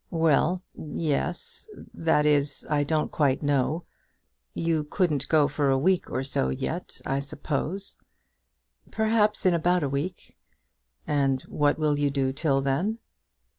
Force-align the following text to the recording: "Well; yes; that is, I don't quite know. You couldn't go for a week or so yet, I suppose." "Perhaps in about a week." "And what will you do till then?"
"Well; 0.09 0.63
yes; 0.73 1.69
that 1.93 2.25
is, 2.25 2.65
I 2.71 2.83
don't 2.83 3.11
quite 3.11 3.43
know. 3.43 3.85
You 4.55 4.83
couldn't 4.85 5.29
go 5.29 5.47
for 5.47 5.69
a 5.69 5.77
week 5.77 6.09
or 6.09 6.23
so 6.23 6.49
yet, 6.49 6.99
I 7.05 7.19
suppose." 7.19 7.97
"Perhaps 8.89 9.45
in 9.45 9.53
about 9.53 9.83
a 9.83 9.89
week." 9.89 10.39
"And 11.05 11.43
what 11.43 11.77
will 11.77 11.99
you 11.99 12.09
do 12.09 12.33
till 12.33 12.61
then?" 12.61 12.97